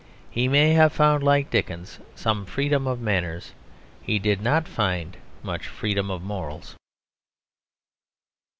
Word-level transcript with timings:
He 0.31 0.47
may 0.47 0.73
have 0.73 0.93
found, 0.93 1.21
like 1.21 1.51
Dickens, 1.51 1.99
some 2.15 2.43
freedom 2.47 2.87
of 2.87 2.99
manners; 2.99 3.53
he 4.01 4.17
did 4.17 4.41
not 4.41 4.67
find 4.67 5.15
much 5.43 5.67
freedom 5.67 6.09
of 6.09 6.23
morals. 6.23 6.75